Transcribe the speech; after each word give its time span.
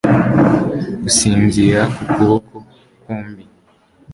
gusinzira 1.03 1.79
ku 1.93 2.01
kuboko 2.13 2.55
kwombi 3.01 3.43